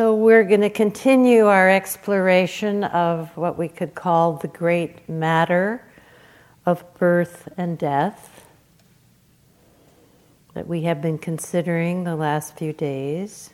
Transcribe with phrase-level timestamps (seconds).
[0.00, 5.86] So, we're going to continue our exploration of what we could call the great matter
[6.64, 8.46] of birth and death
[10.54, 13.50] that we have been considering the last few days.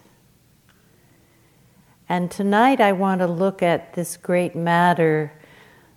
[2.08, 5.32] And tonight I want to look at this great matter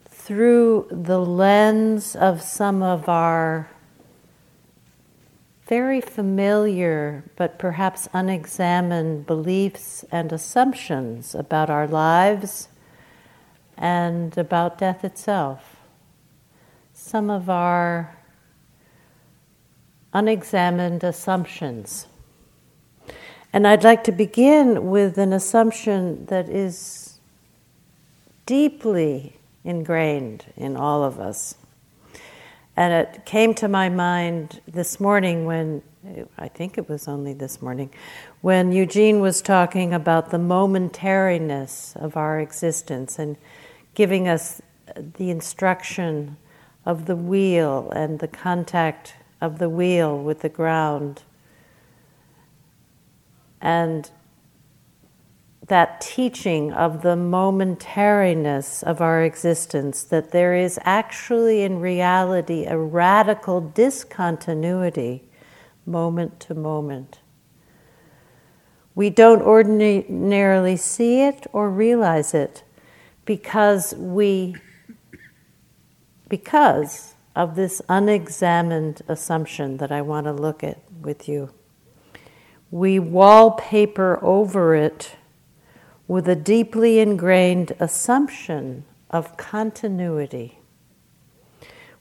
[0.09, 3.69] through the lens of some of our
[5.69, 12.69] very familiar but perhaps unexamined beliefs and assumptions about our lives
[13.77, 15.75] and about death itself.
[16.91, 18.17] Some of our
[20.11, 22.07] unexamined assumptions.
[23.53, 27.19] And I'd like to begin with an assumption that is
[28.47, 31.53] deeply ingrained in all of us.
[32.79, 35.81] And it came to my mind this morning when,
[36.37, 37.89] I think it was only this morning,
[38.39, 43.35] when Eugene was talking about the momentariness of our existence and
[43.95, 44.61] giving us
[44.95, 46.37] the instruction
[46.85, 51.23] of the wheel and the contact of the wheel with the ground.
[53.59, 54.09] And
[55.69, 62.77] that teaching of the momentariness of our existence, that there is actually in reality a
[62.77, 65.23] radical discontinuity
[65.85, 67.19] moment to moment.
[68.95, 72.63] We don't ordinarily see it or realize it
[73.25, 74.55] because we
[76.27, 81.51] because of this unexamined assumption that I want to look at with you.
[82.71, 85.15] We wallpaper over it
[86.09, 90.57] with a deeply ingrained assumption of continuity.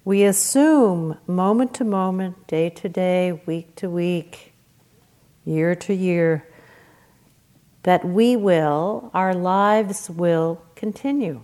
[0.03, 4.55] We assume moment to moment, day to day, week to week,
[5.45, 6.49] year to year,
[7.83, 11.43] that we will, our lives will continue.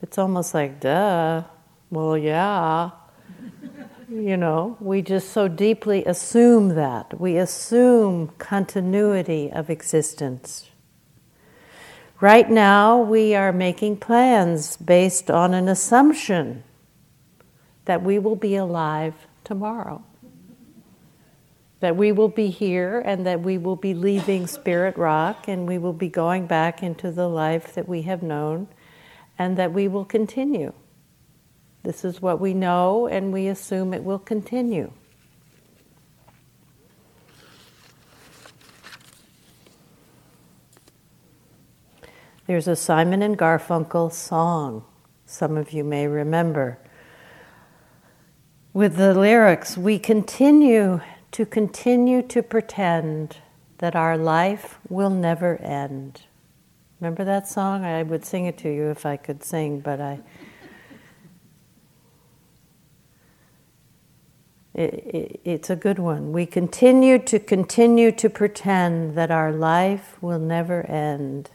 [0.00, 1.42] It's almost like, duh,
[1.90, 2.90] well, yeah.
[4.08, 7.20] you know, we just so deeply assume that.
[7.20, 10.70] We assume continuity of existence.
[12.20, 16.64] Right now, we are making plans based on an assumption
[17.84, 20.02] that we will be alive tomorrow.
[21.80, 25.76] That we will be here and that we will be leaving Spirit Rock and we
[25.76, 28.68] will be going back into the life that we have known
[29.38, 30.72] and that we will continue.
[31.82, 34.90] This is what we know and we assume it will continue.
[42.46, 44.84] There's a Simon and Garfunkel song,
[45.24, 46.78] some of you may remember.
[48.72, 51.00] With the lyrics, we continue
[51.32, 53.38] to continue to pretend
[53.78, 56.22] that our life will never end.
[57.00, 57.84] Remember that song?
[57.84, 60.20] I would sing it to you if I could sing, but I.
[64.72, 66.32] It, it, it's a good one.
[66.32, 71.50] We continue to continue to pretend that our life will never end.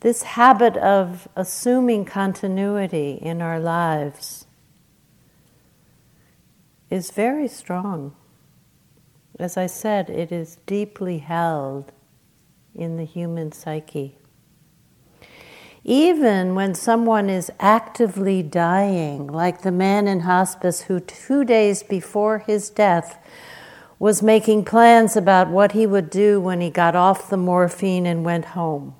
[0.00, 4.46] This habit of assuming continuity in our lives
[6.90, 8.14] is very strong.
[9.38, 11.92] As I said, it is deeply held
[12.74, 14.16] in the human psyche.
[15.82, 22.40] Even when someone is actively dying, like the man in hospice who two days before
[22.40, 23.18] his death
[23.98, 28.24] was making plans about what he would do when he got off the morphine and
[28.24, 28.94] went home.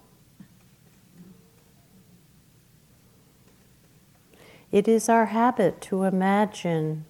[4.73, 7.05] It is our habit to imagine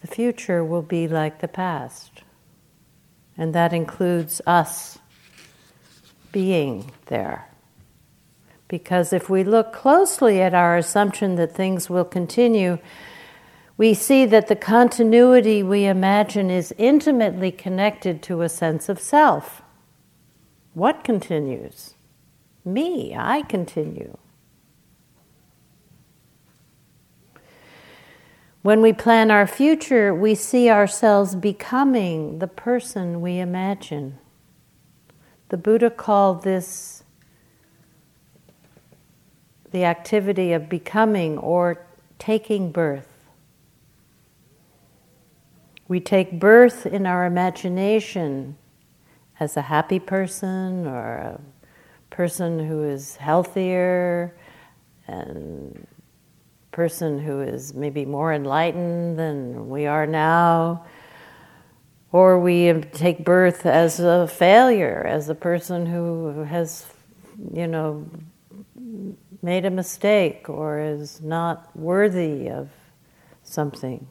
[0.00, 2.22] the future will be like the past.
[3.36, 4.98] And that includes us
[6.32, 7.48] being there.
[8.68, 12.78] Because if we look closely at our assumption that things will continue,
[13.76, 19.62] we see that the continuity we imagine is intimately connected to a sense of self.
[20.72, 21.94] What continues?
[22.64, 24.16] Me, I continue.
[28.66, 34.18] When we plan our future, we see ourselves becoming the person we imagine.
[35.50, 37.04] The Buddha called this
[39.70, 41.86] the activity of becoming or
[42.18, 43.28] taking birth.
[45.86, 48.56] We take birth in our imagination
[49.38, 51.40] as a happy person or a
[52.10, 54.36] person who is healthier
[55.06, 55.86] and
[56.76, 60.84] person who is maybe more enlightened than we are now.
[62.12, 66.86] Or we take birth as a failure, as a person who has,
[67.50, 68.06] you know,
[69.40, 72.68] made a mistake or is not worthy of
[73.42, 74.06] something.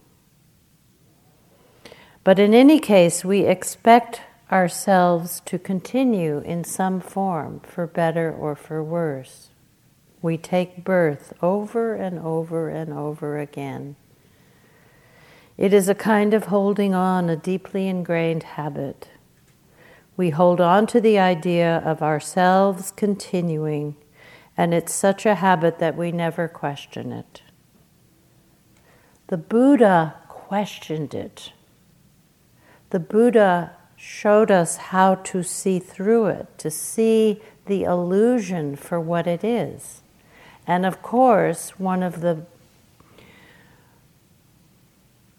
[2.23, 4.21] But in any case, we expect
[4.51, 9.49] ourselves to continue in some form, for better or for worse.
[10.25, 13.95] We take birth over and over and over again.
[15.55, 19.09] It is a kind of holding on, a deeply ingrained habit.
[20.17, 23.97] We hold on to the idea of ourselves continuing,
[24.57, 27.43] and it's such a habit that we never question it.
[29.27, 31.53] The Buddha questioned it.
[32.89, 39.27] The Buddha showed us how to see through it, to see the illusion for what
[39.27, 40.01] it is.
[40.67, 42.45] And of course, one of the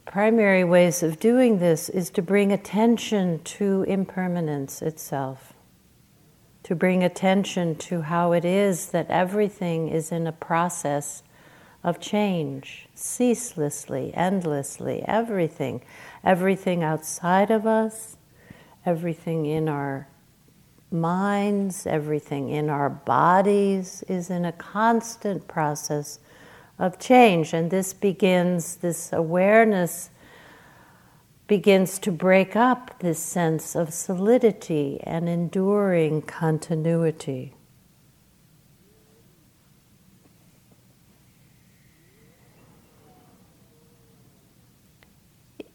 [0.05, 5.53] primary ways of doing this is to bring attention to impermanence itself,
[6.63, 11.23] to bring attention to how it is that everything is in a process
[11.83, 15.83] of change, ceaselessly, endlessly, everything,
[16.25, 18.17] everything outside of us,
[18.85, 20.09] everything in our
[21.01, 26.19] minds, everything in our bodies is in a constant process
[26.79, 27.53] of change.
[27.53, 30.11] And this begins, this awareness
[31.47, 37.55] begins to break up this sense of solidity and enduring continuity.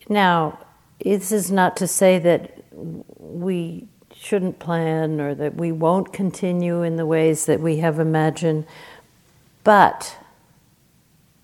[0.09, 0.59] Now,
[0.99, 3.87] this is not to say that we
[4.21, 8.63] shouldn't plan or that we won't continue in the ways that we have imagined.
[9.63, 10.15] But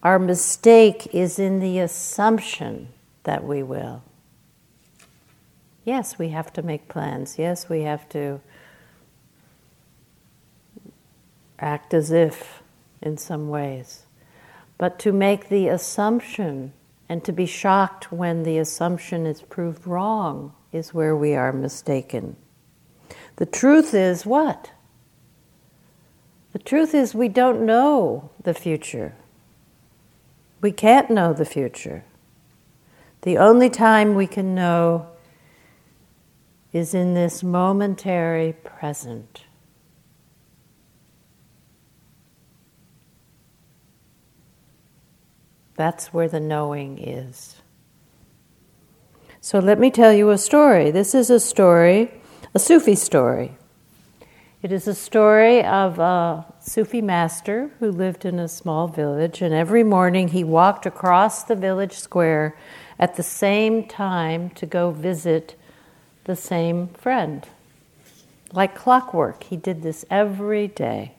[0.04, 2.90] our mistake is in the assumption
[3.24, 4.04] that we will.
[5.86, 7.40] Yes, we have to make plans.
[7.40, 8.42] Yes, we have to
[11.58, 12.62] act as if
[13.02, 14.06] in some ways.
[14.78, 16.74] But to make the assumption
[17.10, 22.36] and to be shocked when the assumption is proved wrong is where we are mistaken.
[23.38, 24.72] The truth is what?
[26.54, 29.16] The truth is we don't know the future.
[30.60, 32.04] We can't know the future.
[33.22, 35.07] The only time we can know
[36.74, 39.44] is in this momentary present.
[45.75, 47.62] That's where the knowing is.
[49.42, 50.90] So let me tell you a story.
[50.90, 52.12] This is a story
[52.57, 53.56] a Sufi story.
[54.63, 59.54] It is a story of a Sufi master who lived in a small village, and
[59.54, 62.57] every morning he walked across the village square
[62.98, 65.54] at the same time to go visit
[66.24, 67.48] the same friend.
[68.51, 71.12] Like clockwork, he did this every day.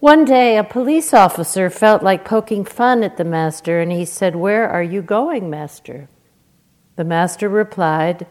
[0.00, 4.36] One day, a police officer felt like poking fun at the master, and he said,
[4.36, 6.08] Where are you going, master?
[6.96, 8.26] The master replied,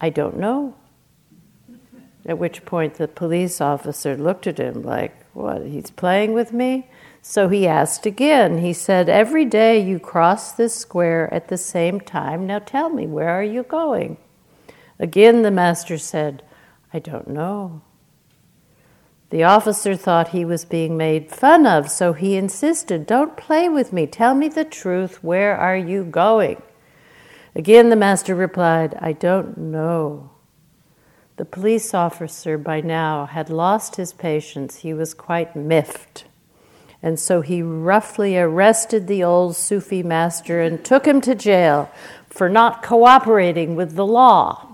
[0.00, 0.74] I don't know.
[2.24, 6.88] At which point the police officer looked at him like, What, he's playing with me?
[7.22, 8.58] So he asked again.
[8.58, 12.46] He said, Every day you cross this square at the same time.
[12.46, 14.16] Now tell me, where are you going?
[14.98, 16.42] Again the master said,
[16.92, 17.82] I don't know.
[19.30, 23.92] The officer thought he was being made fun of, so he insisted, Don't play with
[23.92, 24.06] me.
[24.06, 25.22] Tell me the truth.
[25.22, 26.62] Where are you going?
[27.56, 30.28] Again, the master replied, I don't know.
[31.36, 34.80] The police officer by now had lost his patience.
[34.80, 36.26] He was quite miffed.
[37.02, 41.90] And so he roughly arrested the old Sufi master and took him to jail
[42.28, 44.68] for not cooperating with the law.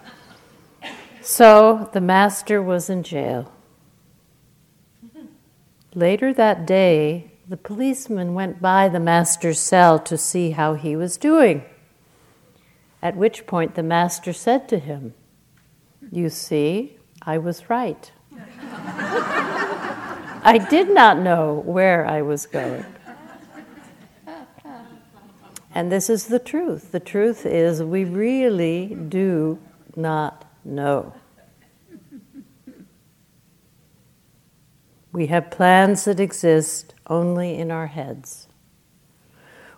[1.20, 3.52] so the master was in jail.
[5.94, 11.16] Later that day, the policeman went by the master's cell to see how he was
[11.16, 11.64] doing.
[13.02, 15.14] At which point the master said to him,
[16.12, 18.12] You see, I was right.
[20.42, 22.84] I did not know where I was going.
[25.74, 26.92] And this is the truth.
[26.92, 29.58] The truth is, we really do
[29.96, 31.14] not know.
[35.12, 38.46] We have plans that exist only in our heads.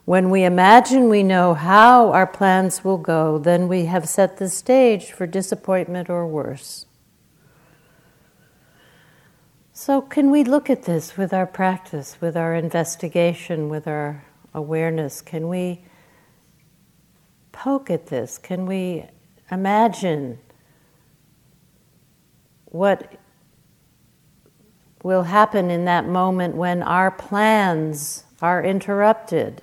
[0.04, 4.48] When we imagine we know how our plans will go, then we have set the
[4.48, 6.86] stage for disappointment or worse.
[9.72, 15.22] So, can we look at this with our practice, with our investigation, with our awareness?
[15.22, 15.84] Can we
[17.52, 18.38] poke at this?
[18.38, 19.06] Can we
[19.50, 20.38] imagine
[22.66, 23.12] what
[25.02, 29.62] will happen in that moment when our plans are interrupted?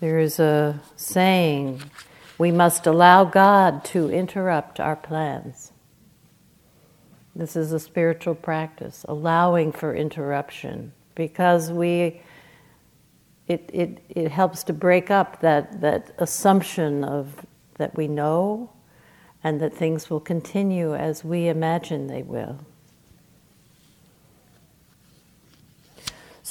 [0.00, 1.82] There is a saying
[2.38, 5.72] we must allow God to interrupt our plans.
[7.34, 12.20] This is a spiritual practice, allowing for interruption, because we
[13.48, 17.44] it, it, it helps to break up that, that assumption of
[17.76, 18.70] that we know
[19.42, 22.58] and that things will continue as we imagine they will.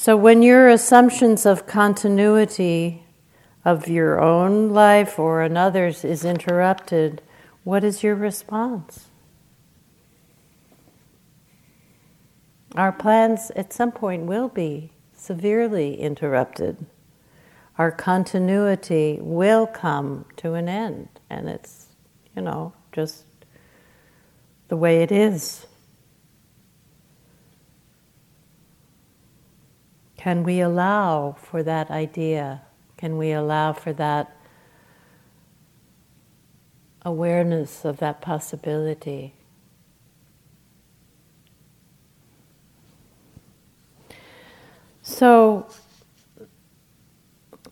[0.02, 3.04] So when your assumptions of continuity
[3.64, 7.22] of your own life or another's is interrupted,
[7.64, 9.10] what is your response?
[12.74, 16.84] Our plans at some point will be severely interrupted.
[17.78, 21.90] Our continuity will come to an end, and it's,
[22.36, 23.26] you know, just
[24.68, 25.68] the way it is.
[30.22, 32.62] Can we allow for that idea?
[32.96, 34.38] Can we allow for that
[37.04, 39.34] awareness of that possibility?
[45.02, 45.68] So,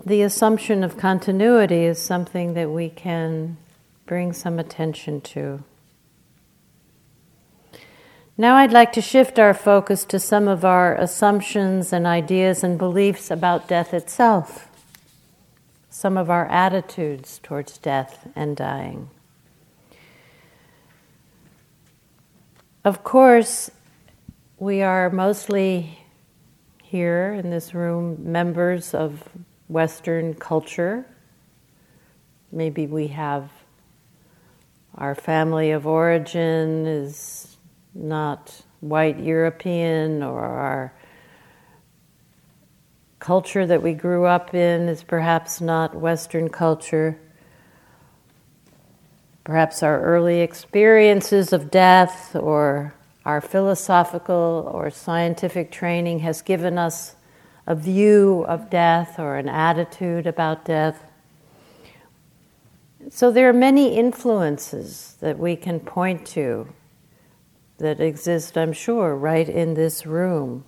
[0.03, 3.57] the assumption of continuity is something that we can
[4.07, 5.63] bring some attention to.
[8.39, 12.77] Now, I'd like to shift our focus to some of our assumptions and ideas and
[12.77, 14.69] beliefs about death itself,
[15.89, 19.09] some of our attitudes towards death and dying.
[22.85, 23.71] Of course,
[24.57, 25.99] we are mostly
[26.81, 29.21] here in this room members of
[29.67, 31.05] Western culture.
[32.53, 33.51] Maybe we have
[34.95, 37.48] our family of origin is
[37.93, 40.93] not white European, or our
[43.19, 47.19] culture that we grew up in is perhaps not Western culture.
[49.43, 52.93] Perhaps our early experiences of death or
[53.25, 57.15] our philosophical or scientific training has given us
[57.67, 61.03] a view of death or an attitude about death.
[63.09, 66.67] So there are many influences that we can point to
[67.79, 70.63] that exist, I'm sure, right in this room.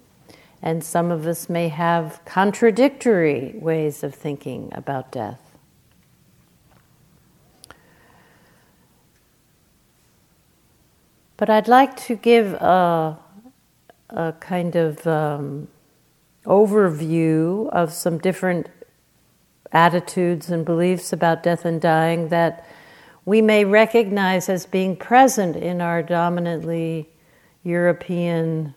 [0.62, 5.39] And some of us may have contradictory ways of thinking about death.
[11.38, 13.18] But I'd like to give a,
[14.10, 15.68] a kind of um,
[16.46, 18.68] overview of some different
[19.72, 22.65] attitudes and beliefs about death and dying that
[23.25, 27.10] we may recognize as being present in our dominantly
[27.63, 28.74] European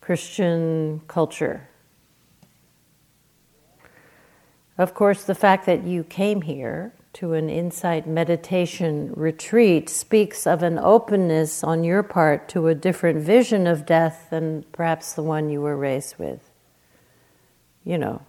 [0.00, 1.68] Christian culture.
[4.78, 10.62] Of course, the fact that you came here to an insight meditation retreat speaks of
[10.62, 15.50] an openness on your part to a different vision of death than perhaps the one
[15.50, 16.50] you were raised with.
[17.84, 18.22] You know,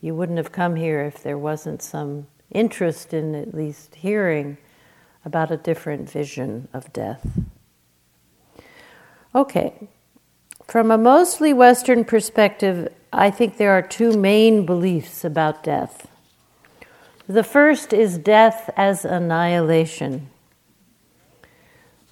[0.00, 4.56] you wouldn't have come here if there wasn't some interest in at least hearing
[5.24, 7.26] about a different vision of death.
[9.34, 9.88] Okay,
[10.66, 16.08] from a mostly Western perspective, I think there are two main beliefs about death.
[17.26, 20.30] The first is death as annihilation.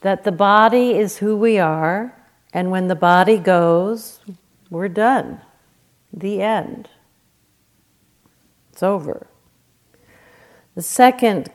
[0.01, 2.17] That the body is who we are,
[2.53, 4.21] and when the body goes,
[4.71, 5.41] we're done.
[6.13, 6.89] The end.
[8.73, 9.27] It's over.
[10.75, 11.51] The second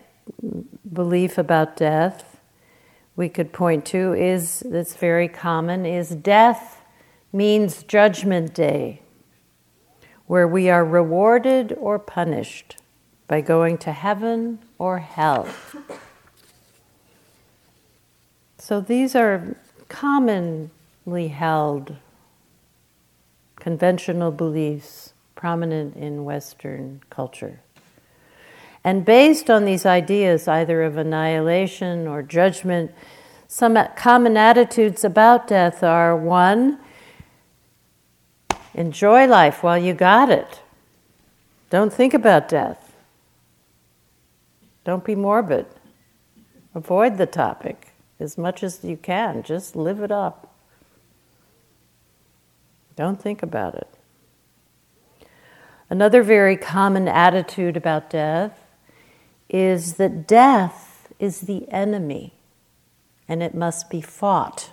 [0.93, 2.39] belief about death
[3.15, 6.83] we could point to is that's very common is death
[7.33, 9.01] means judgment day,
[10.27, 12.77] where we are rewarded or punished
[13.27, 15.47] by going to heaven or hell.
[18.59, 19.57] So these are
[19.89, 21.95] commonly held
[23.55, 27.61] conventional beliefs prominent in Western culture.
[28.87, 32.93] And based on these ideas, either of annihilation or judgment,
[33.45, 36.79] some common attitudes about death are one,
[38.73, 40.61] enjoy life while you got it.
[41.69, 42.95] Don't think about death.
[44.85, 45.65] Don't be morbid.
[46.73, 47.91] Avoid the topic
[48.21, 49.43] as much as you can.
[49.43, 50.55] Just live it up.
[52.95, 53.89] Don't think about it.
[55.89, 58.63] Another very common attitude about death
[59.49, 62.33] is that death is the enemy
[63.27, 64.71] and it must be fought.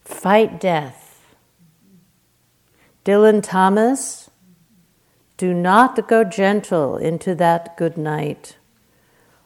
[0.00, 1.20] Fight death.
[3.04, 4.30] Dylan Thomas,
[5.36, 8.56] do not go gentle into that good night.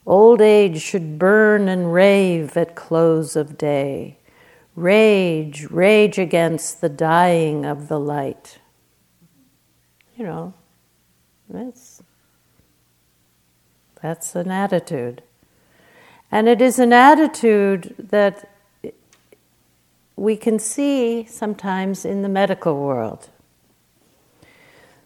[0.06, 4.18] Old age should burn and rave at close of day.
[4.74, 8.58] Rage, rage against the dying of the light.
[10.16, 10.54] You know,
[11.48, 11.91] that's,
[14.02, 15.22] that's an attitude.
[16.30, 18.50] And it is an attitude that
[20.16, 23.28] we can see sometimes in the medical world.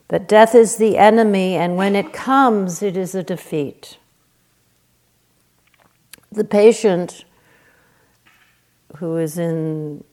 [0.09, 3.99] That death is the enemy, and when it comes, it is a defeat.
[6.31, 7.25] The patient
[8.97, 10.05] who is in,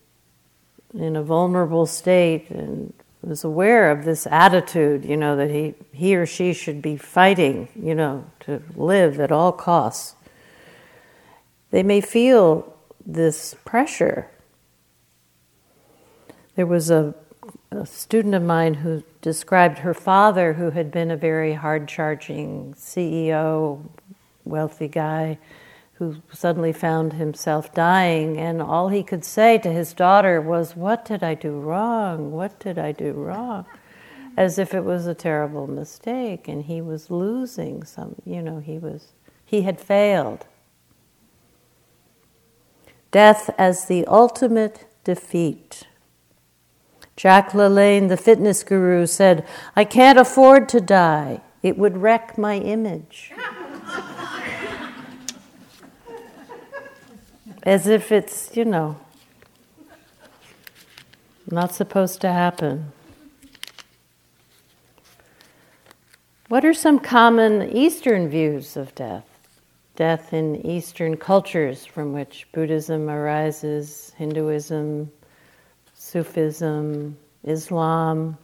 [0.93, 6.15] in a vulnerable state and was aware of this attitude, you know, that he, he
[6.15, 10.15] or she should be fighting, you know, to live at all costs
[11.73, 12.71] they may feel
[13.03, 14.29] this pressure.
[16.55, 17.15] There was a,
[17.71, 22.75] a student of mine who described her father, who had been a very hard charging
[22.75, 23.83] CEO,
[24.45, 25.39] wealthy guy,
[25.93, 31.05] who suddenly found himself dying, and all he could say to his daughter was, What
[31.05, 32.31] did I do wrong?
[32.31, 33.65] What did I do wrong?
[34.35, 38.79] As if it was a terrible mistake, and he was losing some, you know, he
[38.79, 39.13] was,
[39.45, 40.45] he had failed
[43.13, 45.83] death as the ultimate defeat.
[47.15, 51.41] Jack LaLanne, the fitness guru, said, I can't afford to die.
[51.61, 53.31] It would wreck my image.
[57.63, 58.97] As if it's, you know,
[61.49, 62.91] not supposed to happen.
[66.49, 69.33] What are some common Eastern views of death?
[69.95, 75.11] death in Eastern cultures from which Buddhism arises, Hinduism,
[75.93, 78.37] Sufism, Islam.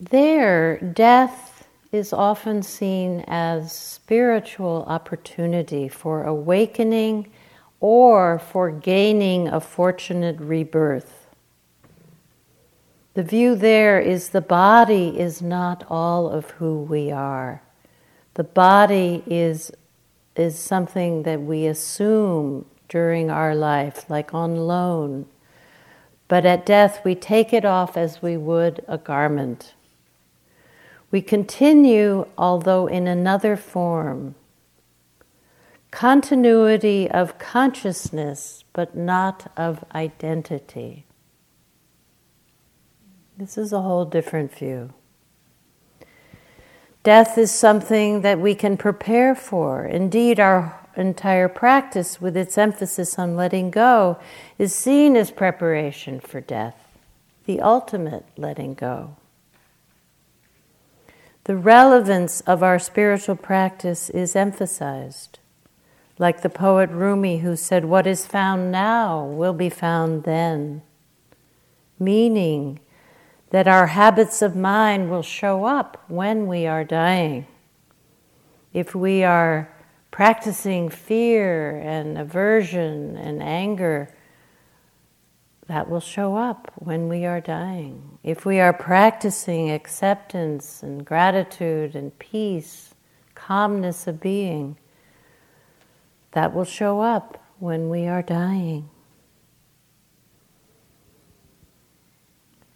[0.00, 1.55] There, death
[1.92, 7.30] is often seen as spiritual opportunity for awakening
[7.80, 11.26] or for gaining a fortunate rebirth.
[13.14, 17.62] The view there is the body is not all of who we are.
[18.34, 19.72] The body is,
[20.36, 25.26] is something that we assume during our life, like on loan.
[26.28, 29.72] But at death, we take it off as we would a garment.
[31.16, 34.34] We continue, although in another form.
[35.90, 41.06] Continuity of consciousness, but not of identity.
[43.38, 44.92] This is a whole different view.
[47.02, 49.86] Death is something that we can prepare for.
[49.86, 54.18] Indeed, our entire practice, with its emphasis on letting go,
[54.58, 56.76] is seen as preparation for death,
[57.46, 59.16] the ultimate letting go.
[61.46, 65.38] The relevance of our spiritual practice is emphasized.
[66.18, 70.82] Like the poet Rumi, who said, What is found now will be found then.
[72.00, 72.80] Meaning,
[73.50, 77.46] that our habits of mind will show up when we are dying.
[78.72, 79.72] If we are
[80.10, 84.12] practicing fear and aversion and anger,
[85.68, 88.18] that will show up when we are dying.
[88.22, 92.94] If we are practicing acceptance and gratitude and peace,
[93.34, 94.76] calmness of being,
[96.32, 98.88] that will show up when we are dying.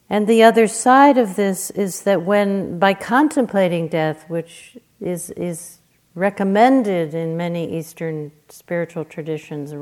[0.09, 5.79] And the other side of this is that when, by contemplating death, which is, is
[6.16, 9.72] recommended in many Eastern spiritual traditions,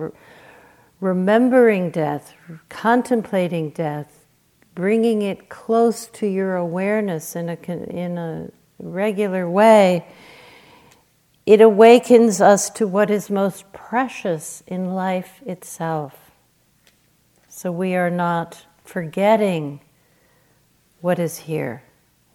[1.01, 2.35] remembering death,
[2.69, 4.27] contemplating death,
[4.75, 10.07] bringing it close to your awareness in a, in a regular way,
[11.47, 16.31] it awakens us to what is most precious in life itself.
[17.49, 19.81] So we are not forgetting
[21.01, 21.83] what is here.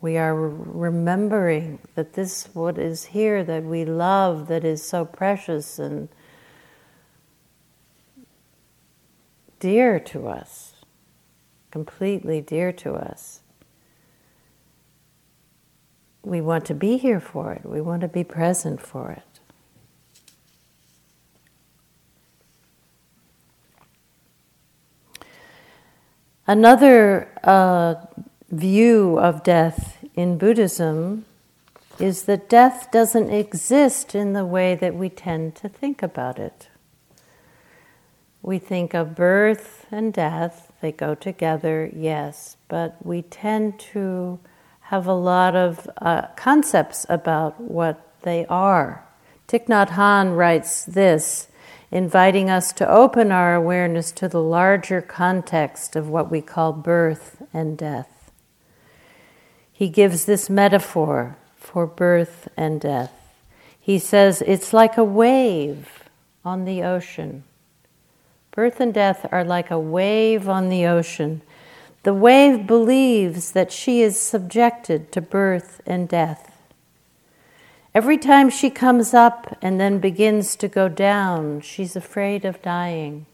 [0.01, 5.79] We are remembering that this, what is here, that we love, that is so precious
[5.79, 6.09] and
[9.63, 10.73] dear to us,
[11.71, 13.39] completely dear to us.
[16.21, 19.39] We want to be here for it, we want to be present for it.
[26.45, 27.95] Another uh,
[28.51, 31.23] view of death in Buddhism
[31.99, 36.67] is that death doesn't exist in the way that we tend to think about it.
[38.43, 44.37] We think of birth and death, they go together, yes, but we tend to
[44.81, 49.05] have a lot of uh, concepts about what they are.
[49.47, 51.47] Thich Nhat Hanh writes this,
[51.89, 57.41] inviting us to open our awareness to the larger context of what we call birth
[57.53, 58.29] and death.
[59.71, 63.13] He gives this metaphor for birth and death.
[63.79, 66.09] He says it's like a wave
[66.43, 67.45] on the ocean.
[68.55, 71.41] Birth and death are like a wave on the ocean.
[72.03, 76.51] The wave believes that she is subjected to birth and death.
[77.95, 83.25] Every time she comes up and then begins to go down, she's afraid of dying.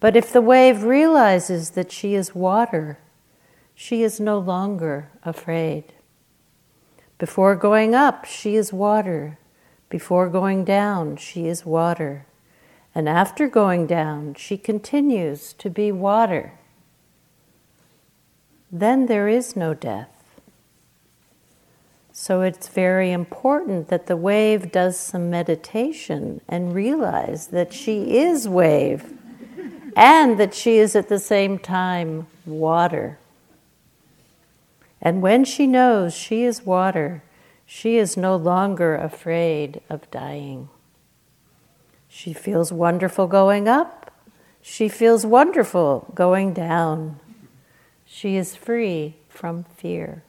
[0.00, 2.98] But if the wave realizes that she is water,
[3.74, 5.92] she is no longer afraid.
[7.18, 9.38] Before going up, she is water.
[9.88, 12.26] Before going down, she is water.
[12.96, 16.54] And after going down, she continues to be water.
[18.72, 20.08] Then there is no death.
[22.10, 28.48] So it's very important that the wave does some meditation and realize that she is
[28.48, 29.12] wave
[29.94, 33.18] and that she is at the same time water.
[35.02, 37.22] And when she knows she is water,
[37.66, 40.70] she is no longer afraid of dying.
[42.08, 44.10] She feels wonderful going up.
[44.62, 47.20] She feels wonderful going down.
[48.04, 50.22] She is free from fear.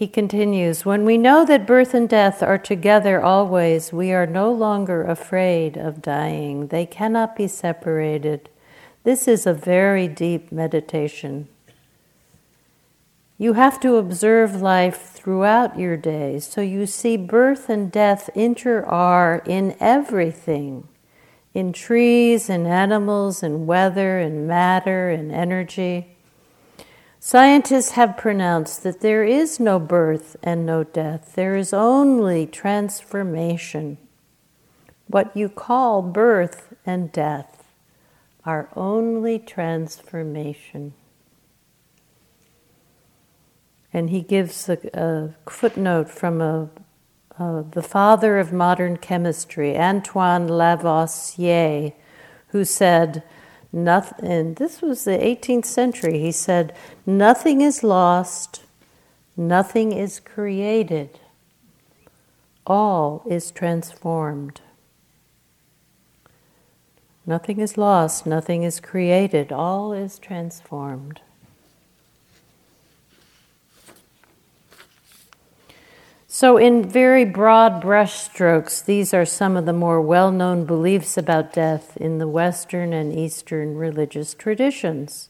[0.00, 4.50] He continues When we know that birth and death are together always, we are no
[4.50, 6.68] longer afraid of dying.
[6.68, 8.48] They cannot be separated.
[9.04, 11.48] This is a very deep meditation.
[13.40, 18.84] You have to observe life throughout your days, so you see birth and death inter
[18.84, 20.86] are in everything
[21.54, 26.18] in trees and animals and weather and matter and energy.
[27.18, 33.96] Scientists have pronounced that there is no birth and no death, there is only transformation.
[35.06, 37.64] What you call birth and death
[38.44, 40.92] are only transformation.
[43.92, 46.68] And he gives a, a footnote from a,
[47.38, 51.92] a, the father of modern chemistry, Antoine Lavoisier,
[52.48, 53.22] who said,
[53.72, 56.18] and this was the 18th century.
[56.18, 56.74] He said,
[57.06, 58.62] Nothing is lost,
[59.36, 61.20] nothing is created,
[62.66, 64.60] all is transformed.
[67.26, 71.20] Nothing is lost, nothing is created, all is transformed.
[76.32, 81.52] So, in very broad brushstrokes, these are some of the more well known beliefs about
[81.52, 85.28] death in the Western and Eastern religious traditions.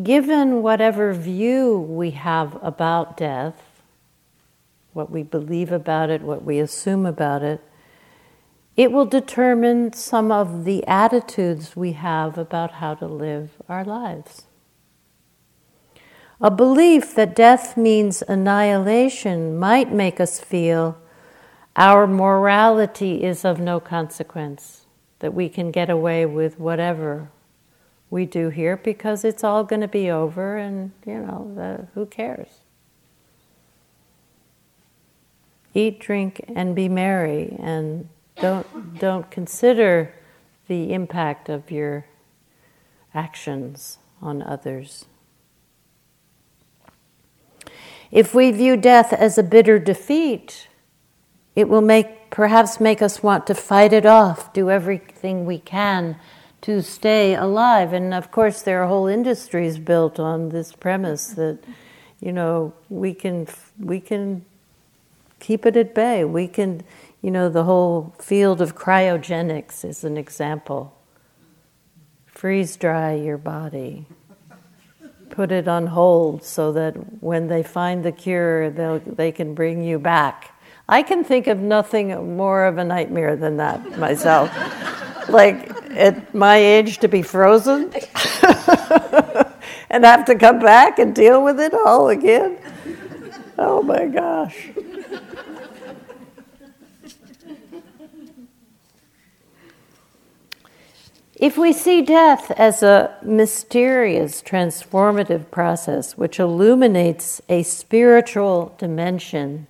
[0.00, 3.82] Given whatever view we have about death,
[4.92, 7.60] what we believe about it, what we assume about it,
[8.76, 14.44] it will determine some of the attitudes we have about how to live our lives.
[16.42, 20.96] A belief that death means annihilation might make us feel
[21.76, 24.86] our morality is of no consequence,
[25.18, 27.30] that we can get away with whatever
[28.08, 32.06] we do here because it's all going to be over and, you know, the, who
[32.06, 32.48] cares?
[35.74, 38.08] Eat, drink, and be merry, and
[38.40, 40.12] don't, don't consider
[40.68, 42.06] the impact of your
[43.14, 45.04] actions on others.
[48.10, 50.68] If we view death as a bitter defeat,
[51.54, 56.16] it will make perhaps make us want to fight it off, do everything we can
[56.62, 57.92] to stay alive.
[57.92, 61.58] And of course, there are whole industries built on this premise that
[62.20, 63.46] you know we can
[63.78, 64.44] we can
[65.38, 66.24] keep it at bay.
[66.24, 66.82] We can,
[67.22, 70.96] you know, the whole field of cryogenics is an example.
[72.26, 74.06] Freeze dry your body
[75.30, 79.98] put it on hold so that when they find the cure, they can bring you
[79.98, 80.54] back.
[80.88, 84.50] I can think of nothing more of a nightmare than that myself.
[85.28, 87.84] like at my age to be frozen
[89.90, 92.58] and have to come back and deal with it all again.
[93.58, 94.70] oh my gosh.
[101.40, 109.66] If we see death as a mysterious, transformative process which illuminates a spiritual dimension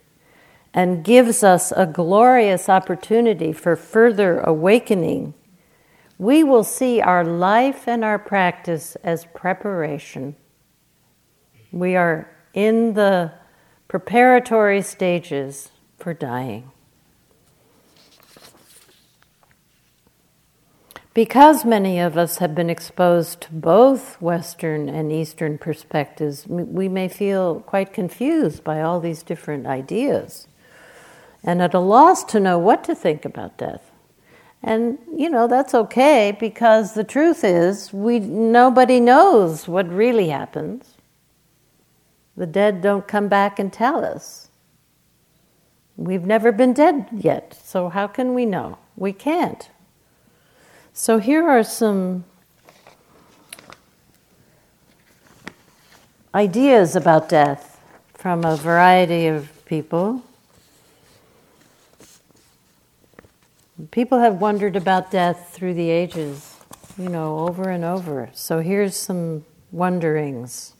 [0.74, 5.34] and gives us a glorious opportunity for further awakening,
[6.18, 10.34] we will see our life and our practice as preparation.
[11.70, 13.30] We are in the
[13.86, 16.72] preparatory stages for dying.
[21.12, 27.08] Because many of us have been exposed to both Western and Eastern perspectives, we may
[27.08, 30.46] feel quite confused by all these different ideas
[31.42, 33.90] and at a loss to know what to think about death.
[34.62, 40.96] And you know that's okay because the truth is we nobody knows what really happens.
[42.36, 44.48] The dead don't come back and tell us.
[45.96, 48.78] We've never been dead yet, so how can we know?
[48.96, 49.68] We can't.
[50.92, 52.24] So here are some
[56.34, 57.80] ideas about death
[58.14, 60.22] from a variety of people.
[63.90, 66.56] People have wondered about death through the ages,
[66.98, 68.28] you know, over and over.
[68.34, 70.74] So here's some wonderings.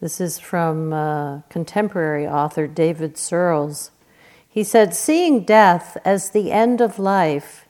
[0.00, 3.90] This is from uh, contemporary author David Searles.
[4.48, 7.63] He said, Seeing death as the end of life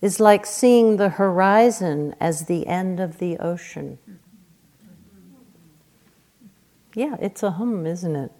[0.00, 3.98] is like seeing the horizon as the end of the ocean.
[6.94, 8.32] Yeah, it's a hum, isn't it?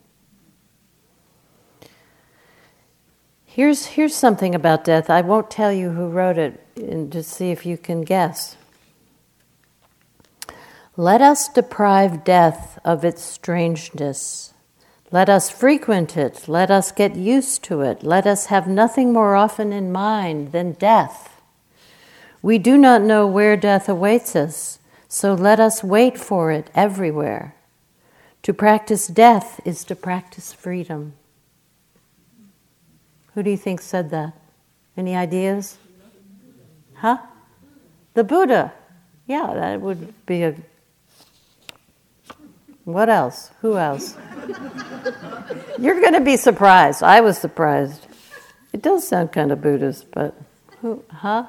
[3.45, 5.11] Here's, here's something about death.
[5.11, 8.57] I won't tell you who wrote it, and just see if you can guess.
[10.97, 14.53] Let us deprive death of its strangeness.
[15.11, 16.49] Let us frequent it.
[16.49, 18.03] Let us get used to it.
[18.03, 21.38] Let us have nothing more often in mind than death.
[22.43, 27.55] We do not know where death awaits us, so let us wait for it everywhere.
[28.43, 31.15] To practice death is to practice freedom.
[33.35, 34.35] Who do you think said that?
[34.97, 35.79] Any ideas?
[36.95, 37.19] Huh?
[38.15, 38.73] The Buddha.
[39.27, 40.55] Yeah, that would be a.
[42.85, 43.51] What else?
[43.61, 44.17] Who else?
[45.79, 47.03] You're going to be surprised.
[47.03, 48.07] I was surprised.
[48.73, 50.35] It does sound kind of Buddhist, but
[50.81, 51.05] who?
[51.11, 51.47] Huh?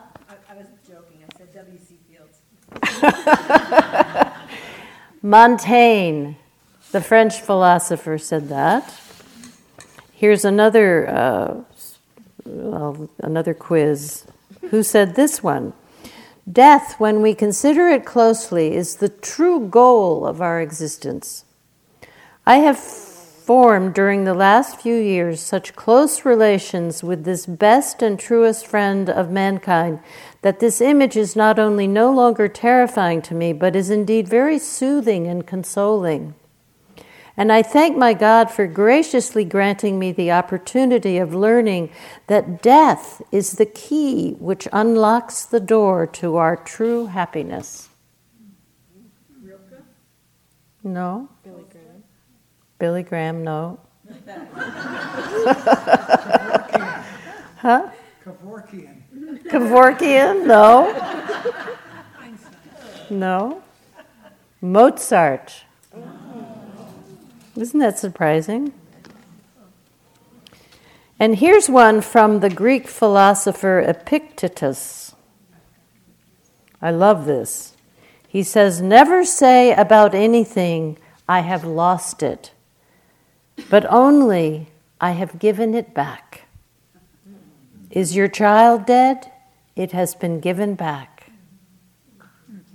[5.21, 6.33] Montaigne,
[6.91, 8.99] the French philosopher, said that.
[10.13, 11.62] Here's another, uh,
[12.45, 14.25] well, another quiz.
[14.69, 15.73] Who said this one?
[16.51, 21.45] Death, when we consider it closely, is the true goal of our existence.
[22.45, 28.19] I have formed during the last few years such close relations with this best and
[28.19, 29.99] truest friend of mankind
[30.41, 34.58] that this image is not only no longer terrifying to me, but is indeed very
[34.58, 36.34] soothing and consoling.
[37.39, 41.89] And I thank my God for graciously granting me the opportunity of learning
[42.28, 47.88] that death is the key which unlocks the door to our true happiness.
[49.41, 49.84] Rilke?
[50.84, 51.30] No.
[51.43, 52.04] Billy Graham?
[52.78, 53.80] Billy Graham, no.
[57.58, 57.89] huh?
[58.25, 58.98] Kevorkian.
[59.49, 60.45] Kevorkian?
[60.45, 60.93] No.
[63.09, 63.63] No.
[64.62, 65.63] Mozart.
[67.55, 68.73] Isn't that surprising?
[71.19, 75.15] And here's one from the Greek philosopher Epictetus.
[76.81, 77.75] I love this.
[78.27, 82.51] He says, Never say about anything, I have lost it,
[83.69, 84.67] but only,
[85.01, 86.47] I have given it back.
[87.91, 89.31] Is your child dead?
[89.79, 91.31] It has been given back.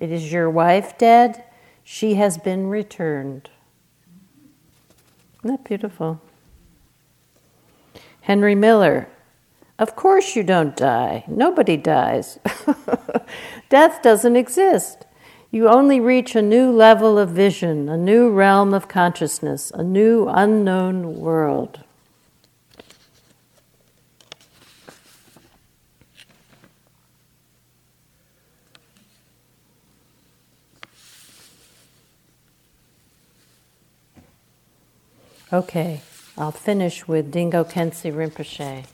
[0.01, 1.45] It is your wife dead?
[1.83, 3.51] She has been returned.
[5.41, 6.23] Isn't that beautiful?
[8.23, 9.11] Henry Miller.
[9.79, 11.25] Of course you don't die.
[11.29, 12.39] Nobody dies.
[13.69, 15.05] Death doesn't exist.
[15.51, 20.27] You only reach a new level of vision, a new realm of consciousness, a new
[20.27, 21.84] unknown world.
[35.55, 36.01] Okay,
[36.37, 38.87] I'll finish with Dilgo Khyentse Rinpoche.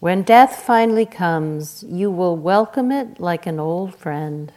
[0.00, 4.52] When death finally comes, you will welcome it like an old friend,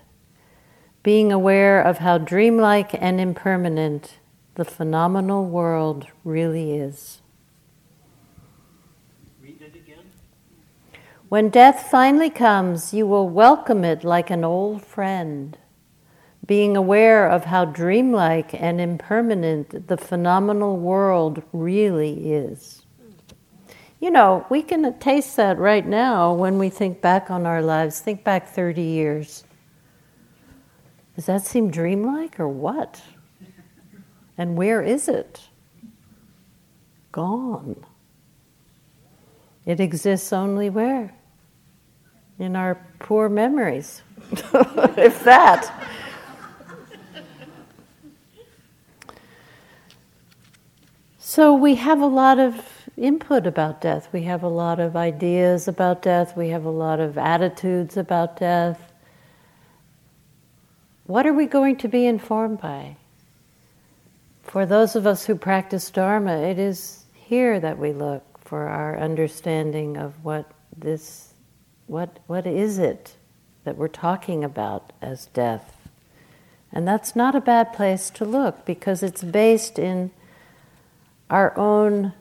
[1.03, 4.17] being aware of how dreamlike and impermanent
[4.55, 7.21] the the phenomenal world really is.
[9.39, 10.05] Read it again.
[11.29, 15.59] When death finally comes, you will welcome it like an old friend,
[16.51, 22.85] being aware of how dreamlike and impermanent the phenomenal world really is.
[24.01, 28.01] You know, we can taste that right now when we think back on our lives.
[28.01, 29.45] Think back 30 years.
[31.15, 33.01] Does that seem dreamlike or what?
[34.37, 35.39] And where is it?
[37.13, 37.81] Gone.
[39.65, 41.15] It exists only where?
[42.39, 44.01] In our poor memories,
[44.97, 45.90] if that.
[51.33, 52.61] So we have a lot of
[52.97, 54.09] input about death.
[54.11, 56.35] We have a lot of ideas about death.
[56.35, 58.91] We have a lot of attitudes about death.
[61.05, 62.97] What are we going to be informed by?
[64.43, 68.99] For those of us who practice Dharma, it is here that we look for our
[68.99, 71.31] understanding of what this,
[71.87, 73.15] what, what is it
[73.63, 75.77] that we're talking about as death.
[76.73, 80.11] And that's not a bad place to look because it's based in
[81.31, 82.13] our own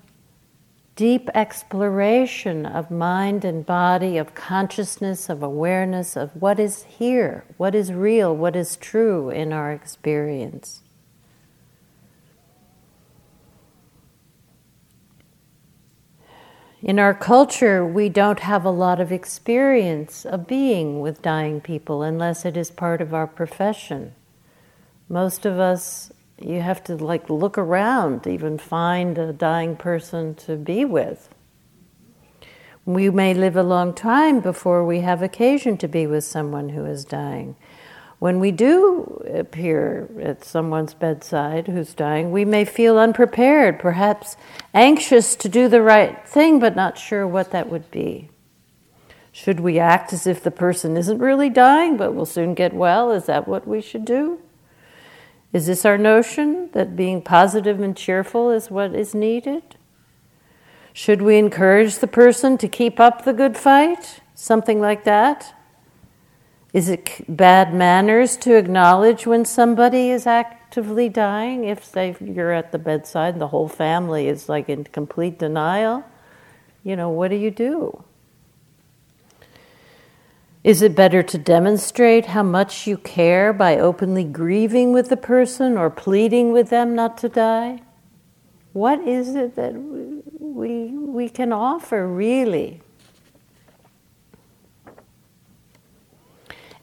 [0.94, 7.74] deep exploration of mind and body, of consciousness, of awareness, of what is here, what
[7.74, 10.82] is real, what is true in our experience.
[16.82, 22.02] In our culture, we don't have a lot of experience of being with dying people
[22.02, 24.14] unless it is part of our profession.
[25.08, 30.34] Most of us you have to like look around to even find a dying person
[30.36, 31.28] to be with.
[32.84, 36.84] We may live a long time before we have occasion to be with someone who
[36.84, 37.56] is dying.
[38.18, 44.36] When we do appear at someone's bedside who's dying, we may feel unprepared, perhaps
[44.74, 48.28] anxious to do the right thing, but not sure what that would be.
[49.32, 53.10] Should we act as if the person isn't really dying but will soon get well?
[53.12, 54.40] Is that what we should do?
[55.52, 59.62] Is this our notion that being positive and cheerful is what is needed?
[60.92, 64.20] Should we encourage the person to keep up the good fight?
[64.34, 65.54] Something like that?
[66.72, 71.64] Is it bad manners to acknowledge when somebody is actively dying?
[71.64, 76.04] If say, you're at the bedside and the whole family is like in complete denial,
[76.84, 78.04] you know, what do you do?
[80.62, 85.78] Is it better to demonstrate how much you care by openly grieving with the person
[85.78, 87.80] or pleading with them not to die?
[88.74, 92.82] What is it that we, we can offer really?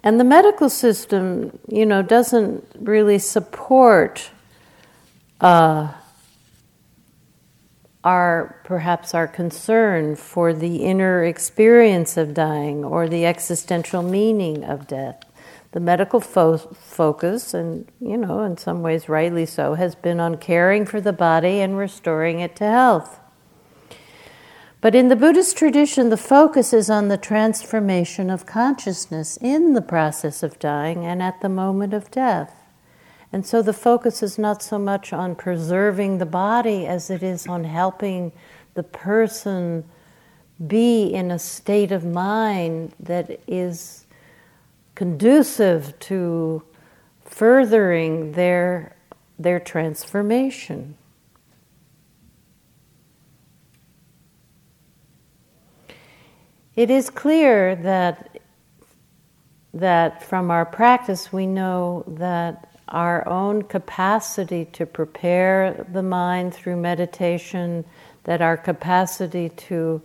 [0.04, 4.32] And the medical system, you know, doesn't really support
[5.40, 5.92] uh,
[8.03, 14.88] our perhaps our concern for the inner experience of dying or the existential meaning of
[14.88, 15.23] death.
[15.71, 20.38] The medical fo- focus, and you know, in some ways rightly so, has been on
[20.38, 23.19] caring for the body and restoring it to health.
[24.79, 29.81] But in the Buddhist tradition, the focus is on the transformation of consciousness in the
[29.81, 32.66] process of dying and at the moment of death.
[33.32, 37.46] And so the focus is not so much on preserving the body as it is
[37.48, 38.32] on helping
[38.74, 39.84] the person
[40.66, 44.06] be in a state of mind that is
[44.96, 46.63] conducive to
[47.24, 48.96] furthering their,
[49.38, 50.98] their transformation.
[56.76, 58.40] It is clear that,
[59.74, 66.78] that from our practice we know that our own capacity to prepare the mind through
[66.78, 67.86] meditation,
[68.23, 70.02] that our capacity to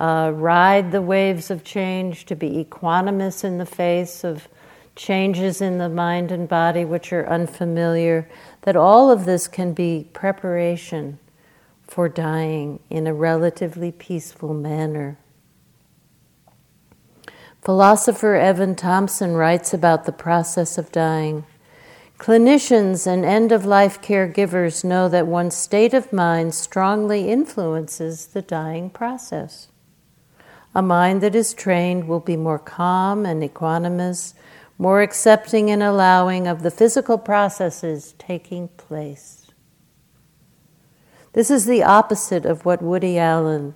[0.00, 4.48] uh, ride the waves of change, to be equanimous in the face of
[4.96, 8.28] changes in the mind and body which are unfamiliar,
[8.62, 11.18] that all of this can be preparation
[11.86, 15.18] for dying in a relatively peaceful manner.
[17.62, 21.44] Philosopher Evan Thompson writes about the process of dying.
[22.18, 28.42] Clinicians and end of life caregivers know that one's state of mind strongly influences the
[28.42, 29.68] dying process.
[30.74, 34.34] A mind that is trained will be more calm and equanimous,
[34.78, 39.46] more accepting and allowing of the physical processes taking place.
[41.32, 43.74] This is the opposite of what Woody Allen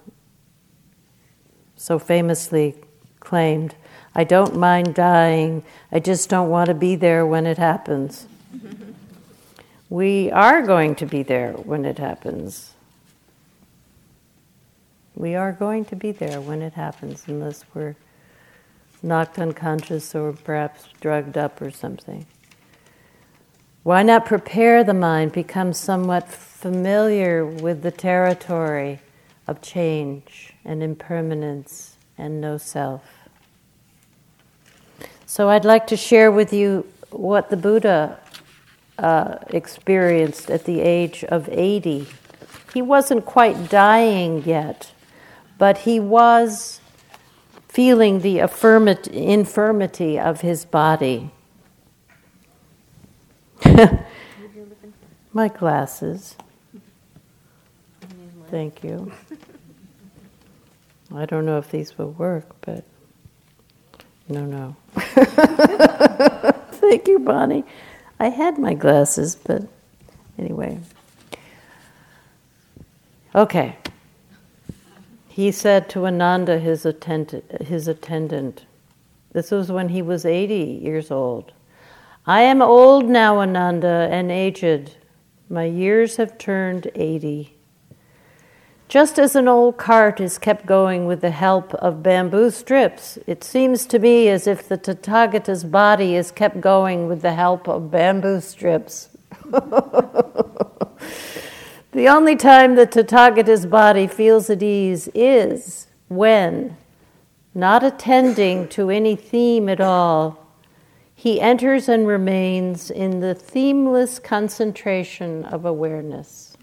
[1.77, 2.77] so famously
[3.21, 3.75] claimed
[4.19, 5.63] I don't mind dying,
[5.93, 8.27] I just don't want to be there when it happens.
[9.89, 12.73] We are going to be there when it happens.
[15.15, 17.95] We are going to be there when it happens, unless we're
[19.05, 22.27] knocked unconscious or perhaps drugged up or something.
[23.85, 28.99] Why not prepare the mind, become somewhat familiar with the territory
[29.47, 33.18] of change and impermanence and no self?
[35.31, 38.19] So, I'd like to share with you what the Buddha
[38.99, 42.07] uh, experienced at the age of 80.
[42.73, 44.91] He wasn't quite dying yet,
[45.59, 46.81] but he was
[47.69, 51.31] feeling the infirmity of his body.
[55.35, 56.37] My glasses.
[58.51, 59.13] Thank you.
[61.15, 62.83] I don't know if these will work, but
[64.29, 64.77] no, no.
[66.73, 67.65] Thank you, Bonnie.
[68.21, 69.63] I had my glasses, but
[70.39, 70.81] anyway.
[73.35, 73.77] Okay.
[75.29, 78.65] He said to Ananda, his, attend- his attendant,
[79.33, 81.53] this was when he was 80 years old.
[82.27, 84.97] I am old now, Ananda, and aged.
[85.49, 87.58] My years have turned 80.
[88.89, 93.45] Just as an old cart is kept going with the help of bamboo strips, it
[93.45, 97.91] seems to me as if the Tathagata's body is kept going with the help of
[97.91, 99.11] bamboo strips.
[101.93, 106.75] the only time the Tathagata's body feels at ease is when,
[107.55, 110.47] not attending to any theme at all,
[111.15, 116.57] he enters and remains in the themeless concentration of awareness.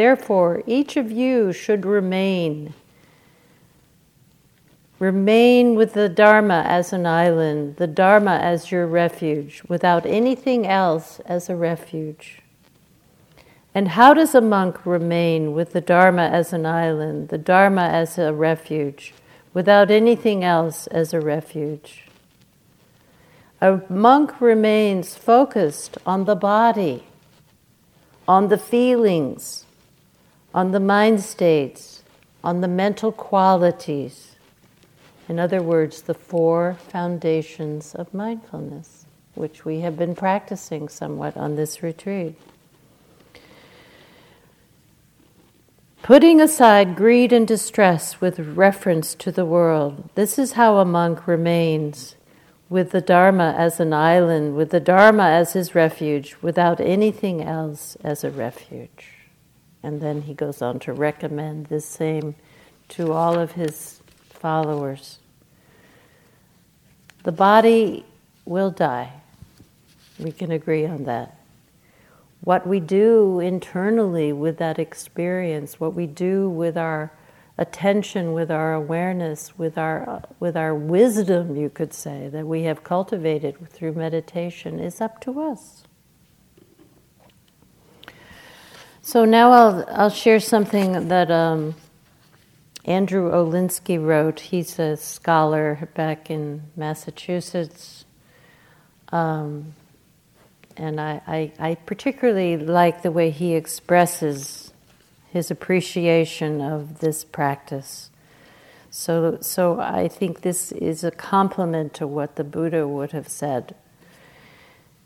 [0.00, 2.72] Therefore, each of you should remain.
[4.98, 11.20] Remain with the Dharma as an island, the Dharma as your refuge, without anything else
[11.26, 12.40] as a refuge.
[13.74, 18.16] And how does a monk remain with the Dharma as an island, the Dharma as
[18.16, 19.12] a refuge,
[19.52, 22.08] without anything else as a refuge?
[23.60, 27.04] A monk remains focused on the body,
[28.26, 29.66] on the feelings,
[30.54, 32.02] on the mind states,
[32.42, 34.36] on the mental qualities.
[35.28, 41.56] In other words, the four foundations of mindfulness, which we have been practicing somewhat on
[41.56, 42.34] this retreat.
[46.02, 51.28] Putting aside greed and distress with reference to the world, this is how a monk
[51.28, 52.16] remains
[52.68, 57.96] with the Dharma as an island, with the Dharma as his refuge, without anything else
[58.02, 59.09] as a refuge.
[59.82, 62.34] And then he goes on to recommend the same
[62.90, 65.18] to all of his followers.
[67.22, 68.04] The body
[68.44, 69.12] will die.
[70.18, 71.36] We can agree on that.
[72.42, 77.12] What we do internally with that experience, what we do with our
[77.58, 82.82] attention, with our awareness, with our, with our wisdom, you could say, that we have
[82.82, 85.84] cultivated through meditation, is up to us.
[89.02, 91.74] So now I'll, I'll share something that um,
[92.84, 94.40] Andrew Olendzki wrote.
[94.40, 98.04] He's a scholar back in Massachusetts.
[99.10, 99.74] Um,
[100.76, 104.72] and I, I, I, particularly like the way he expresses
[105.30, 108.10] his appreciation of this practice.
[108.90, 113.74] So, so I think this is a complement to what the Buddha would have said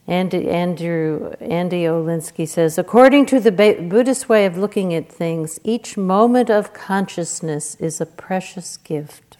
[0.06, 5.96] Andy, Andrew, Andy Olendzki says, according to the Buddhist way of looking at things, each
[5.96, 9.38] moment of consciousness is a precious gift.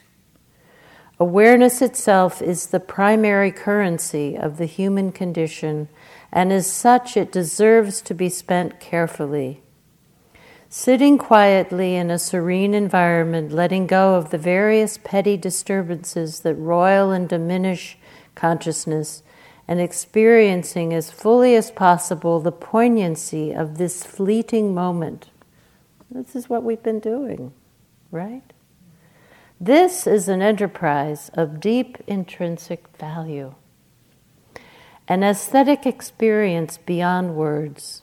[1.21, 5.89] Awareness itself is the primary currency of the human condition,
[6.33, 9.61] and as such, it deserves to be spent carefully.
[10.71, 17.13] Sitting quietly in a serene environment, letting go of the various petty disturbances that roil
[17.13, 17.97] and diminish
[18.35, 19.23] consciousness
[19.67, 25.31] and experiencing as fully as possible the poignancy of this fleeting moment.
[26.11, 27.53] This is what we've been doing,
[28.11, 28.43] right?
[29.61, 33.55] This is an enterprise of deep intrinsic value,
[35.09, 38.03] an aesthetic experience beyond words.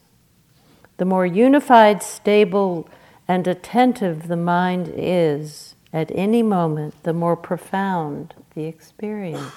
[0.97, 2.89] The more unified, stable,
[3.27, 9.51] and attentive the mind is at any moment, the more profound the experience.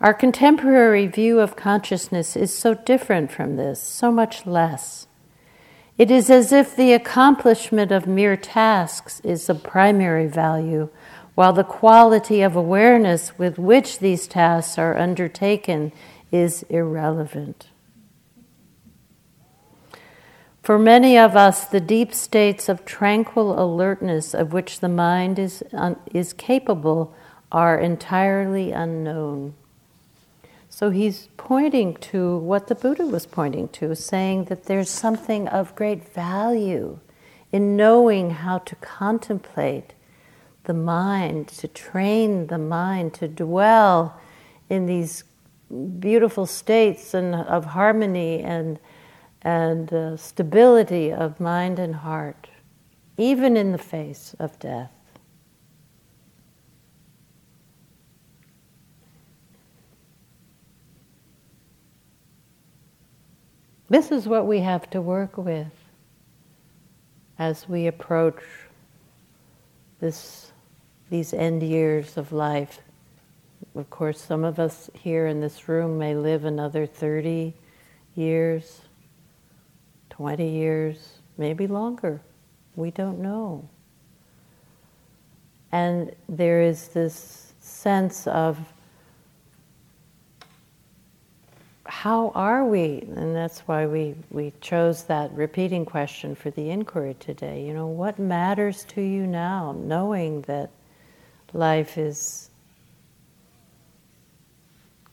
[0.00, 5.08] Our contemporary view of consciousness is so different from this, so much less.
[5.96, 10.88] It is as if the accomplishment of mere tasks is of primary value,
[11.34, 15.90] while the quality of awareness with which these tasks are undertaken
[16.30, 17.66] is irrelevant.
[20.62, 25.64] For many of us, the deep states of tranquil alertness of which the mind is,
[25.72, 27.14] un- is capable
[27.50, 29.54] are entirely unknown.
[30.78, 35.74] So he's pointing to what the Buddha was pointing to, saying that there's something of
[35.74, 37.00] great value
[37.50, 39.94] in knowing how to contemplate
[40.62, 44.20] the mind, to train the mind to dwell
[44.70, 45.24] in these
[45.98, 48.78] beautiful states and of harmony and
[49.42, 52.50] and uh, stability of mind and heart,
[53.16, 54.92] even in the face of death.
[63.88, 65.72] This is what we have to work with
[67.38, 68.42] as we approach
[70.00, 70.52] this,
[71.10, 72.80] these end years of life.
[73.74, 77.54] Of course, some of us here in this room may live another 30
[78.14, 78.82] years,
[80.10, 82.20] 20 years, maybe longer.
[82.76, 83.66] We don't know.
[85.72, 88.58] And there is this sense of
[91.98, 93.02] how are we?
[93.16, 97.66] And that's why we, we chose that repeating question for the inquiry today.
[97.66, 100.70] You know, what matters to you now, knowing that
[101.52, 102.50] life is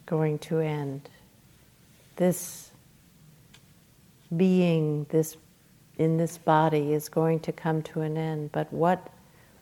[0.06, 1.10] going to end?
[2.18, 2.70] This
[4.38, 5.38] being this
[5.98, 9.10] in this body is going to come to an end, but what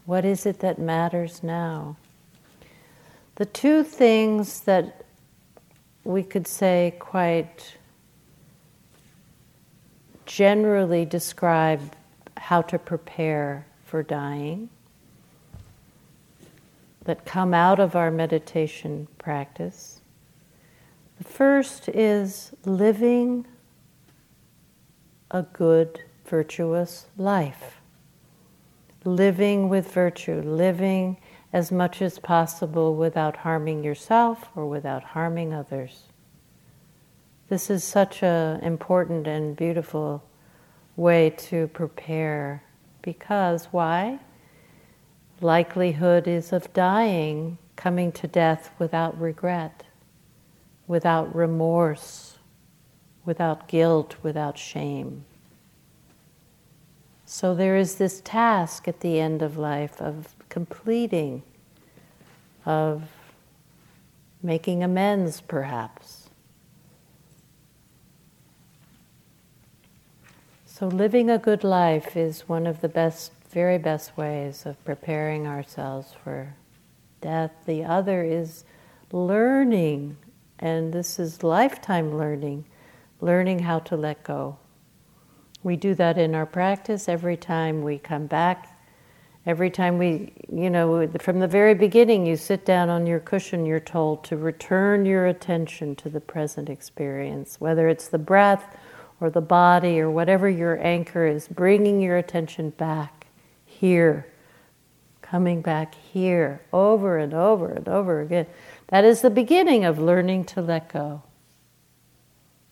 [0.06, 1.96] what is it that matters now?
[3.36, 5.06] The two things that
[6.04, 7.78] we could say quite
[10.26, 11.96] generally describe
[12.38, 14.70] how to prepare for dying
[17.06, 20.02] that come out of our meditation practice.
[21.18, 23.46] The first is living
[25.32, 27.82] a good, virtuous life.
[29.04, 31.18] Living with virtue, living
[31.54, 36.04] as much as possible without harming yourself or without harming others.
[37.48, 40.24] This is such an important and beautiful
[40.96, 42.64] way to prepare
[43.02, 44.20] because why?
[45.40, 49.84] Likelihood is of dying, coming to death without regret,
[50.88, 52.34] without remorse
[53.26, 55.26] without guilt, without shame.
[57.26, 61.42] So there is this task at the end of life of completing,
[62.64, 63.02] of
[64.44, 66.30] making amends perhaps.
[70.66, 75.48] So living a good life is one of the best, very best ways of preparing
[75.48, 76.54] ourselves for
[77.20, 77.52] death.
[77.66, 78.64] The other is
[79.12, 80.18] learning,
[80.60, 82.66] and this is lifetime learning
[83.24, 84.58] learning how to let go.
[85.64, 88.73] We do that in our practice every time we come back.
[89.46, 93.66] Every time we, you know, from the very beginning, you sit down on your cushion,
[93.66, 98.78] you're told to return your attention to the present experience, whether it's the breath
[99.20, 103.28] or the body or whatever your anchor is, bringing your attention back
[103.66, 104.28] here,
[105.22, 108.48] coming back here over and over and over again.
[108.88, 111.24] That is the beginning of learning to let go.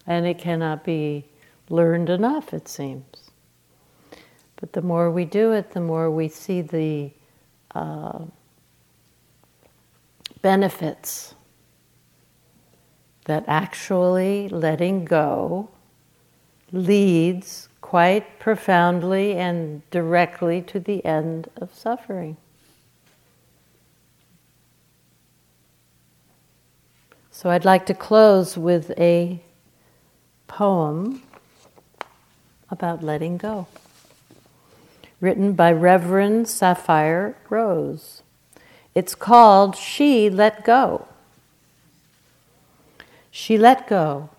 [0.07, 1.26] And it cannot be
[1.69, 3.30] learned enough, it seems.
[4.62, 7.12] But the more we do it, the more we see the
[7.76, 8.20] uh,
[10.41, 11.36] benefits
[13.26, 15.70] that actually letting go
[16.72, 22.38] leads quite profoundly and directly to the end of suffering.
[27.32, 29.41] So I'd like to close with a
[30.47, 31.24] poem
[32.70, 33.68] about letting go,
[35.22, 38.24] written by Reverend Safire Rose.
[38.93, 41.07] It's called She Let Go.
[43.32, 44.30] She let go.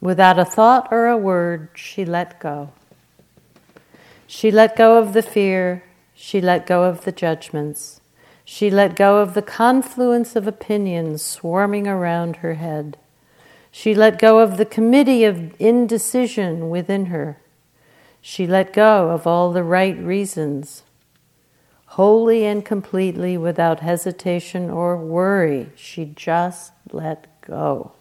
[0.00, 2.70] Without a thought or a word, she let go.
[4.28, 5.82] She let go of the fear.
[6.14, 8.00] She let go of the judgments.
[8.44, 12.96] She let go of the confluence of opinions swarming around her head.
[13.72, 17.38] She let go of the committee of indecision within her.
[18.20, 20.82] She let go of all the right reasons.
[21.86, 27.92] Wholly and completely, without hesitation or worry, she just let go.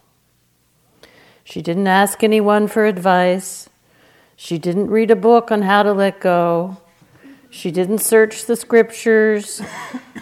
[1.44, 3.70] She didn't ask anyone for advice.
[4.36, 6.78] She didn't read a book on how to let go.
[7.50, 9.62] She didn't search the scriptures.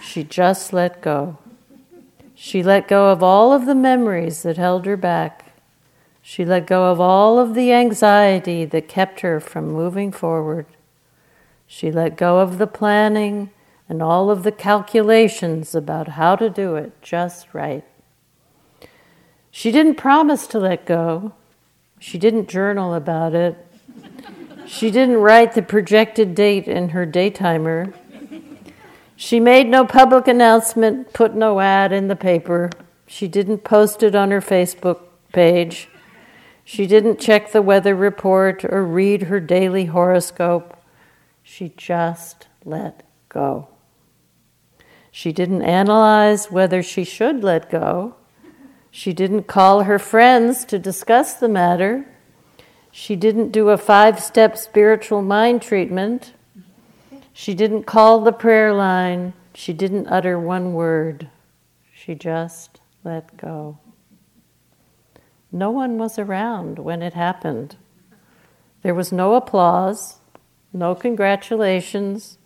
[0.02, 1.38] She just let go.
[2.34, 5.47] She let go of all of the memories that held her back.
[6.30, 10.66] She let go of all of the anxiety that kept her from moving forward.
[11.66, 13.50] She let go of the planning
[13.88, 17.86] and all of the calculations about how to do it just right.
[19.52, 21.32] She didn't promise to let go.
[21.98, 23.66] She didn't journal about it.
[24.66, 27.94] She didn't write the projected date in her daytimer.
[29.16, 32.70] She made no public announcement, put no ad in the paper.
[33.08, 35.00] She didn't post it on her Facebook
[35.32, 35.88] page.
[36.70, 40.76] She didn't check the weather report or read her daily horoscope.
[41.42, 43.70] She just let go.
[45.10, 48.16] She didn't analyze whether she should let go.
[48.92, 52.06] She didn't call her friends to discuss the matter.
[52.92, 56.34] She didn't do a five step spiritual mind treatment.
[57.32, 59.32] She didn't call the prayer line.
[59.54, 61.30] She didn't utter one word.
[61.94, 63.78] She just let go.
[65.58, 67.78] No one was around when it happened.
[68.84, 70.18] There was no applause,
[70.72, 72.38] no congratulations.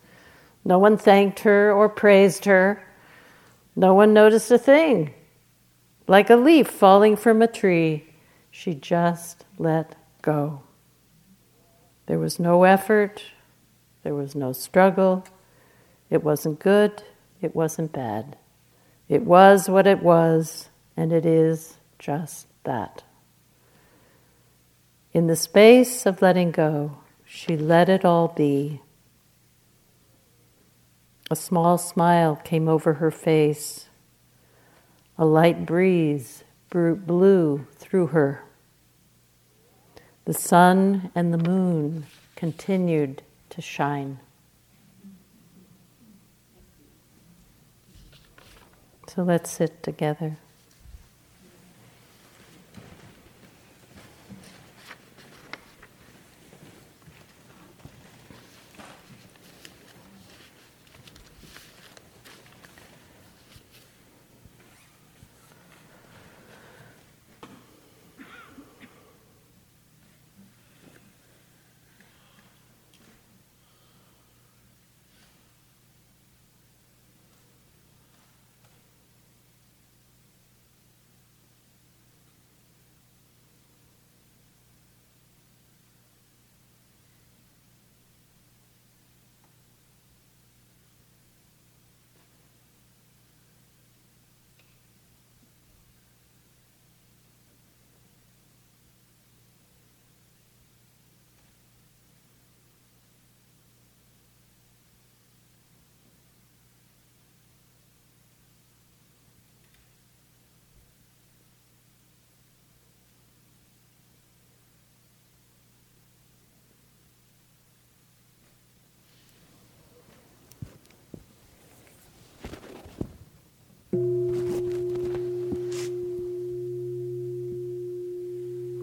[0.63, 2.87] No one thanked her or praised her.
[3.75, 5.13] No one noticed a thing.
[6.07, 8.05] Like a leaf falling from a tree,
[8.49, 10.61] she just let go.
[12.05, 13.23] There was no effort,
[14.03, 15.25] there was no struggle.
[16.09, 17.03] It wasn't good,
[17.41, 18.37] it wasn't bad.
[19.09, 23.03] It was what it was, and it is just that.
[25.13, 28.81] In the space of letting go, she let it all be.
[31.29, 33.87] A small smile came over her face.
[35.17, 38.43] A light breeze blew through her.
[40.25, 42.05] The sun and the moon
[42.35, 44.19] continued to shine.
[49.07, 50.37] So let's sit together.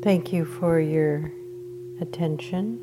[0.08, 1.30] Thank you for your
[2.00, 2.80] attention.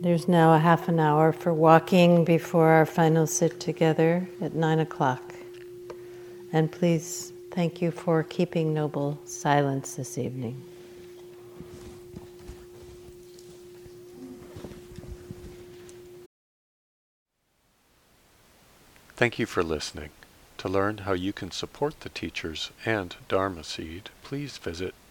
[0.00, 4.78] There's now a half an hour for walking before our final sit together at nine
[4.80, 5.34] o'clock.
[6.50, 10.62] And please thank you for keeping noble silence this evening.
[19.14, 20.08] Thank you for listening.
[20.56, 24.94] To learn how you can support the teachers and Dharma Seed, please visit